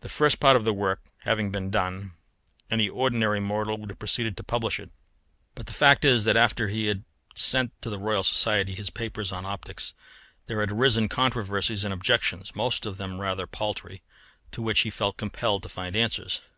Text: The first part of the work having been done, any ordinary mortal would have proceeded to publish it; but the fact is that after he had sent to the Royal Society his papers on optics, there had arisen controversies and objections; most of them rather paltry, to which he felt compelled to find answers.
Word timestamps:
The 0.00 0.08
first 0.08 0.40
part 0.40 0.56
of 0.56 0.64
the 0.64 0.72
work 0.72 1.02
having 1.24 1.52
been 1.52 1.68
done, 1.68 2.12
any 2.70 2.88
ordinary 2.88 3.38
mortal 3.38 3.76
would 3.76 3.90
have 3.90 3.98
proceeded 3.98 4.34
to 4.38 4.42
publish 4.42 4.80
it; 4.80 4.88
but 5.54 5.66
the 5.66 5.74
fact 5.74 6.06
is 6.06 6.24
that 6.24 6.38
after 6.38 6.68
he 6.68 6.86
had 6.86 7.04
sent 7.34 7.70
to 7.82 7.90
the 7.90 7.98
Royal 7.98 8.24
Society 8.24 8.74
his 8.74 8.88
papers 8.88 9.30
on 9.30 9.44
optics, 9.44 9.92
there 10.46 10.60
had 10.60 10.72
arisen 10.72 11.06
controversies 11.06 11.84
and 11.84 11.92
objections; 11.92 12.56
most 12.56 12.86
of 12.86 12.96
them 12.96 13.20
rather 13.20 13.46
paltry, 13.46 14.00
to 14.52 14.62
which 14.62 14.80
he 14.80 14.88
felt 14.90 15.18
compelled 15.18 15.62
to 15.64 15.68
find 15.68 15.96
answers. 15.96 16.40